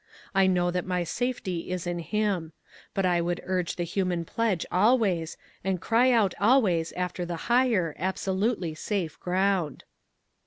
[0.33, 2.53] I know that my safety is in him.
[2.95, 7.95] But I would urge the human pledge always, and cry out always after the higher,
[7.99, 9.83] abso lutely safe ground."